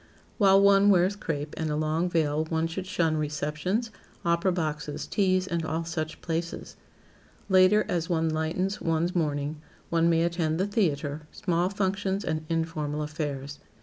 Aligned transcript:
While 0.39 0.59
one 0.63 0.89
wears 0.89 1.15
crape 1.15 1.53
and 1.57 1.69
a 1.69 1.75
long 1.75 2.09
veil 2.09 2.45
one 2.45 2.65
should 2.65 2.87
shun 2.87 3.17
receptions, 3.17 3.91
opera 4.25 4.51
boxes, 4.51 5.05
teas 5.05 5.45
and 5.45 5.63
all 5.63 5.85
such 5.85 6.21
places. 6.21 6.75
Later, 7.49 7.85
as 7.87 8.09
one 8.09 8.27
lightens 8.27 8.81
one's 8.81 9.15
mourning, 9.15 9.61
one 9.91 10.09
may 10.09 10.23
attend 10.23 10.59
the 10.59 10.65
theater, 10.65 11.27
small 11.31 11.69
functions 11.69 12.25
and 12.25 12.47
informal 12.49 13.03
affairs. 13.03 13.59